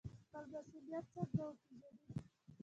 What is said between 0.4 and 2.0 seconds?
مسوولیت څنګه وپیژنو؟